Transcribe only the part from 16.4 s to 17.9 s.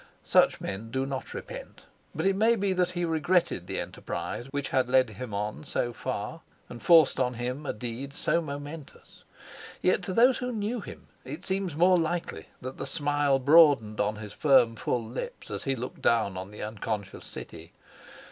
the unconscious city.